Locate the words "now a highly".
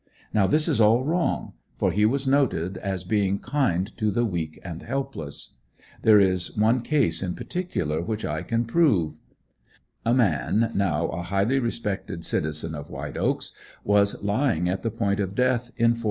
10.73-11.59